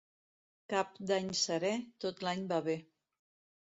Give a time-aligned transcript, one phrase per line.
[0.73, 1.73] Cap d'Any serè,
[2.07, 2.81] tot l'any va bé.